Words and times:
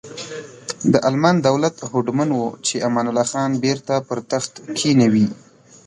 د 0.93 0.95
المان 1.09 1.35
دولت 1.47 1.75
هوډمن 1.89 2.29
و 2.35 2.41
چې 2.65 2.75
امان 2.87 3.05
الله 3.09 3.25
خان 3.31 3.51
بیرته 3.63 3.95
پر 4.07 4.19
تخت 4.31 4.53
کینوي. 4.77 5.27